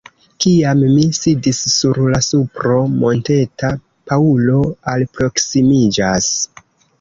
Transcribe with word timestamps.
Kiam 0.43 0.79
mi 0.93 1.01
sidis 1.17 1.59
sur 1.73 1.99
la 2.13 2.21
supro 2.27 2.79
monteta, 3.03 3.71
Paŭlo 4.13 4.63
alproksimiĝas. 4.95 6.33